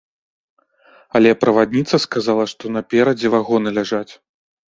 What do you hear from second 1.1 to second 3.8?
Але правадніца сказала, што наперадзе вагоны